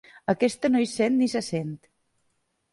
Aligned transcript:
Aquesta 0.31 0.71
no 0.71 0.81
hi 0.85 0.89
sent 0.93 1.15
ni 1.21 1.29
se 1.35 1.45
sent. 1.51 1.79